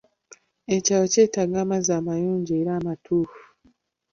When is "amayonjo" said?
1.99-2.53